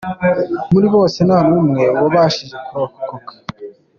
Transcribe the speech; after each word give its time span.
Muri 0.71 0.87
bose 0.95 1.17
ntanumwe 1.27 1.83
wabashije 2.01 2.57
kurokoka. 2.65 3.33